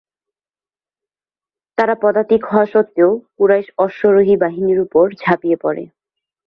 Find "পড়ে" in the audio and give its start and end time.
5.63-5.83